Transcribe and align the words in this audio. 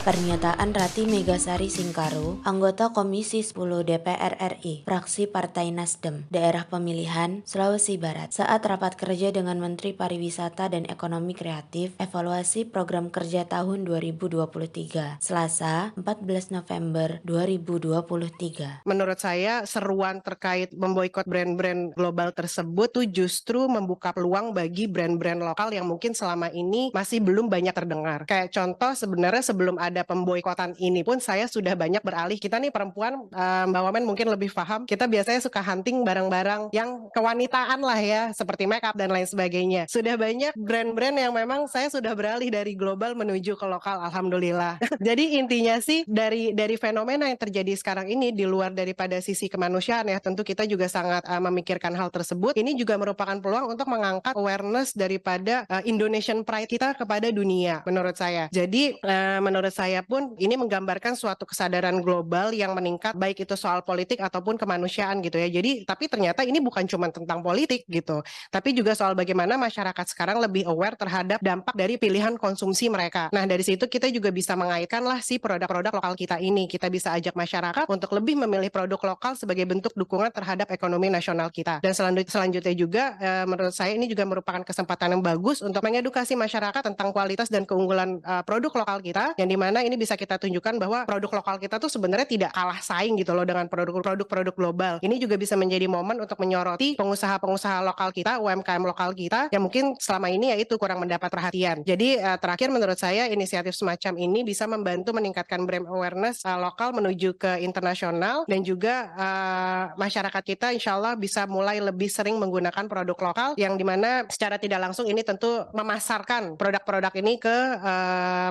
Pernyataan 0.00 0.72
Rati 0.72 1.04
Megasari 1.04 1.68
Singkaru, 1.68 2.40
anggota 2.48 2.88
Komisi 2.88 3.44
10 3.44 3.84
DPR 3.84 4.32
RI, 4.56 4.88
fraksi 4.88 5.28
Partai 5.28 5.76
Nasdem, 5.76 6.24
daerah 6.32 6.64
pemilihan 6.64 7.44
Sulawesi 7.44 8.00
Barat, 8.00 8.32
saat 8.32 8.64
rapat 8.64 8.96
kerja 8.96 9.28
dengan 9.28 9.60
Menteri 9.60 9.92
Pariwisata 9.92 10.72
dan 10.72 10.88
Ekonomi 10.88 11.36
Kreatif, 11.36 11.92
evaluasi 12.00 12.64
program 12.64 13.12
kerja 13.12 13.44
tahun 13.44 13.84
2023, 13.84 15.20
Selasa 15.20 15.92
14 16.00 16.48
November 16.48 17.20
2023. 17.28 18.88
Menurut 18.88 19.20
saya, 19.20 19.68
seruan 19.68 20.24
terkait 20.24 20.72
memboikot 20.72 21.28
brand-brand 21.28 21.92
global 21.92 22.32
tersebut 22.32 22.88
tuh 22.88 23.04
justru 23.04 23.68
membuka 23.68 24.16
peluang 24.16 24.56
bagi 24.56 24.88
brand-brand 24.88 25.44
lokal 25.44 25.68
yang 25.76 25.84
mungkin 25.84 26.16
selama 26.16 26.48
ini 26.48 26.88
masih 26.96 27.20
belum 27.20 27.52
banyak 27.52 27.76
terdengar. 27.76 28.24
Kayak 28.24 28.48
contoh 28.56 28.96
sebenarnya 28.96 29.44
sebelum 29.44 29.76
ada 29.76 29.89
ada 29.90 30.06
pemboikotan 30.06 30.78
ini 30.78 31.02
pun 31.02 31.18
saya 31.18 31.50
sudah 31.50 31.74
banyak 31.74 32.00
beralih. 32.00 32.38
Kita 32.38 32.62
nih 32.62 32.70
perempuan, 32.70 33.26
uh, 33.34 33.64
Mbak 33.66 33.82
Wamen 33.90 34.04
mungkin 34.06 34.30
lebih 34.30 34.54
paham. 34.54 34.86
Kita 34.86 35.10
biasanya 35.10 35.42
suka 35.42 35.58
hunting 35.60 36.06
barang-barang 36.06 36.70
yang 36.70 37.10
kewanitaan 37.10 37.82
lah 37.82 37.98
ya, 37.98 38.22
seperti 38.30 38.70
make 38.70 38.86
up 38.86 38.94
dan 38.94 39.10
lain 39.10 39.26
sebagainya. 39.26 39.90
Sudah 39.90 40.14
banyak 40.14 40.54
brand-brand 40.54 41.18
yang 41.18 41.34
memang 41.34 41.66
saya 41.66 41.90
sudah 41.90 42.14
beralih 42.14 42.48
dari 42.48 42.78
global 42.78 43.18
menuju 43.18 43.58
ke 43.58 43.66
lokal, 43.66 43.98
alhamdulillah. 44.06 44.78
Jadi 45.02 45.36
intinya 45.42 45.82
sih 45.82 46.06
dari 46.06 46.54
dari 46.54 46.78
fenomena 46.78 47.26
yang 47.26 47.36
terjadi 47.36 47.74
sekarang 47.74 48.06
ini 48.06 48.30
di 48.30 48.46
luar 48.46 48.70
daripada 48.70 49.18
sisi 49.18 49.50
kemanusiaan 49.50 50.06
ya, 50.06 50.22
tentu 50.22 50.46
kita 50.46 50.64
juga 50.70 50.86
sangat 50.86 51.26
uh, 51.26 51.42
memikirkan 51.42 51.92
hal 51.98 52.14
tersebut. 52.14 52.54
Ini 52.54 52.78
juga 52.78 52.94
merupakan 52.94 53.34
peluang 53.42 53.74
untuk 53.74 53.90
mengangkat 53.90 54.38
awareness 54.38 54.94
daripada 54.94 55.66
uh, 55.66 55.82
Indonesian 55.82 56.46
pride 56.46 56.70
kita 56.70 56.94
kepada 56.94 57.32
dunia 57.34 57.82
menurut 57.82 58.14
saya. 58.14 58.46
Jadi 58.54 58.94
uh, 59.02 59.40
menurut 59.42 59.72
pun 60.04 60.36
ini 60.36 60.60
menggambarkan 60.60 61.16
suatu 61.16 61.48
kesadaran 61.48 62.04
global 62.04 62.52
yang 62.52 62.76
meningkat 62.76 63.16
baik 63.16 63.42
itu 63.44 63.56
soal 63.56 63.80
politik 63.80 64.20
ataupun 64.20 64.60
kemanusiaan 64.60 65.24
gitu 65.24 65.40
ya. 65.40 65.48
Jadi 65.48 65.88
tapi 65.88 66.10
ternyata 66.10 66.44
ini 66.44 66.60
bukan 66.60 66.84
cuma 66.84 67.08
tentang 67.08 67.40
politik 67.40 67.88
gitu, 67.88 68.20
tapi 68.52 68.76
juga 68.76 68.92
soal 68.92 69.16
bagaimana 69.16 69.56
masyarakat 69.56 70.06
sekarang 70.10 70.42
lebih 70.42 70.68
aware 70.68 70.98
terhadap 70.98 71.38
dampak 71.40 71.72
dari 71.72 71.96
pilihan 71.96 72.36
konsumsi 72.36 72.90
mereka. 72.90 73.30
Nah, 73.30 73.46
dari 73.46 73.62
situ 73.62 73.86
kita 73.86 74.10
juga 74.10 74.34
bisa 74.34 74.58
mengaitkan 74.58 75.00
lah 75.00 75.22
si 75.22 75.38
produk-produk 75.38 75.94
lokal 75.96 76.14
kita 76.18 76.36
ini. 76.42 76.66
Kita 76.66 76.90
bisa 76.90 77.14
ajak 77.14 77.32
masyarakat 77.38 77.86
untuk 77.86 78.10
lebih 78.16 78.34
memilih 78.42 78.68
produk 78.68 79.14
lokal 79.14 79.38
sebagai 79.38 79.64
bentuk 79.64 79.94
dukungan 79.94 80.34
terhadap 80.34 80.68
ekonomi 80.74 81.06
nasional 81.06 81.48
kita. 81.48 81.78
Dan 81.78 81.94
selanjutnya 81.94 82.74
juga 82.74 83.14
eh, 83.22 83.44
menurut 83.46 83.72
saya 83.72 83.94
ini 83.94 84.10
juga 84.10 84.26
merupakan 84.26 84.66
kesempatan 84.66 85.14
yang 85.14 85.22
bagus 85.22 85.62
untuk 85.62 85.80
mengedukasi 85.86 86.34
masyarakat 86.34 86.82
tentang 86.82 87.14
kualitas 87.14 87.46
dan 87.46 87.62
keunggulan 87.62 88.18
eh, 88.18 88.42
produk 88.42 88.82
lokal 88.82 88.98
kita 88.98 89.38
yang 89.38 89.46
di 89.46 89.54
mana 89.54 89.69
mana 89.70 89.86
ini 89.86 89.94
bisa 89.94 90.18
kita 90.18 90.34
tunjukkan 90.34 90.82
bahwa 90.82 91.06
produk 91.06 91.30
lokal 91.38 91.56
kita 91.62 91.78
tuh 91.78 91.86
sebenarnya 91.86 92.26
tidak 92.26 92.50
kalah 92.50 92.82
saing 92.82 93.14
gitu 93.14 93.30
loh 93.30 93.46
dengan 93.46 93.70
produk-produk 93.70 94.50
global. 94.50 94.94
Ini 94.98 95.14
juga 95.22 95.38
bisa 95.38 95.54
menjadi 95.54 95.86
momen 95.86 96.18
untuk 96.18 96.34
menyoroti 96.42 96.98
pengusaha-pengusaha 96.98 97.86
lokal 97.86 98.10
kita, 98.10 98.42
UMKM 98.42 98.82
lokal 98.82 99.14
kita 99.14 99.46
yang 99.54 99.62
mungkin 99.62 99.94
selama 100.02 100.26
ini 100.26 100.50
ya 100.50 100.56
itu 100.58 100.74
kurang 100.74 101.06
mendapat 101.06 101.30
perhatian. 101.30 101.86
Jadi 101.86 102.18
uh, 102.18 102.34
terakhir 102.34 102.74
menurut 102.74 102.98
saya 102.98 103.30
inisiatif 103.30 103.78
semacam 103.78 104.18
ini 104.18 104.42
bisa 104.42 104.66
membantu 104.66 105.14
meningkatkan 105.14 105.62
brand 105.62 105.86
awareness 105.86 106.42
uh, 106.42 106.58
lokal 106.58 106.90
menuju 106.90 107.38
ke 107.38 107.62
internasional 107.62 108.42
dan 108.50 108.66
juga 108.66 109.14
uh, 109.14 109.82
masyarakat 109.94 110.42
kita 110.42 110.74
insya 110.74 110.98
Allah 110.98 111.14
bisa 111.14 111.46
mulai 111.46 111.78
lebih 111.78 112.10
sering 112.10 112.42
menggunakan 112.42 112.90
produk 112.90 113.14
lokal 113.14 113.50
yang 113.54 113.78
di 113.78 113.86
mana 113.86 114.26
secara 114.26 114.58
tidak 114.58 114.82
langsung 114.82 115.06
ini 115.06 115.22
tentu 115.22 115.62
memasarkan 115.70 116.58
produk-produk 116.58 117.14
ini 117.22 117.38
ke 117.38 117.56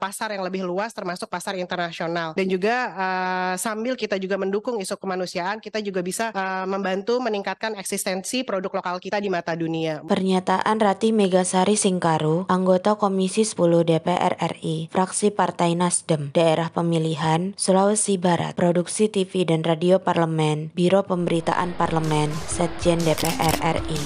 pasar 0.00 0.34
yang 0.34 0.42
lebih 0.42 0.66
luas 0.66 0.90
termasuk 1.04 1.28
pasar 1.28 1.60
internasional 1.60 2.32
dan 2.32 2.48
juga 2.48 2.88
uh, 2.96 3.54
sambil 3.60 3.92
kita 3.92 4.16
juga 4.16 4.40
mendukung 4.40 4.80
isu 4.80 4.96
kemanusiaan 4.96 5.60
kita 5.60 5.84
juga 5.84 6.00
bisa 6.00 6.32
uh, 6.32 6.64
membantu 6.64 7.20
meningkatkan 7.20 7.76
eksistensi 7.76 8.40
produk 8.40 8.80
lokal 8.80 8.96
kita 8.96 9.20
di 9.20 9.28
mata 9.28 9.52
dunia. 9.52 10.00
Pernyataan 10.08 10.80
Rati 10.80 11.12
Megasari 11.12 11.76
Singkaru, 11.76 12.48
anggota 12.48 12.96
Komisi 12.96 13.44
10 13.44 13.84
DPR 13.84 14.40
RI, 14.56 14.88
fraksi 14.88 15.28
Partai 15.28 15.76
Nasdem, 15.76 16.32
daerah 16.32 16.72
pemilihan 16.72 17.52
Sulawesi 17.60 18.16
Barat, 18.16 18.56
produksi 18.56 19.12
TV 19.12 19.44
dan 19.44 19.60
radio 19.60 20.00
Parlemen, 20.00 20.72
Biro 20.72 21.04
Pemberitaan 21.04 21.76
Parlemen, 21.76 22.32
Setjen 22.48 22.96
DPR 23.04 23.60
RI. 23.60 24.00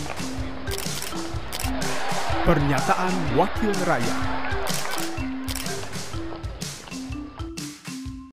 Pernyataan 2.43 3.39
Wakil 3.39 3.71
Rakyat 3.87 4.39